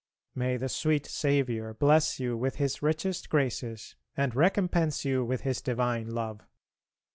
[0.33, 5.61] May the sweet Saviour bless you with His richest graces and recompense you with His
[5.61, 6.41] divine love.